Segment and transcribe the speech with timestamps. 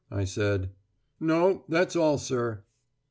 [0.09, 0.71] I said.
[1.19, 2.63] "No, that's all, sir."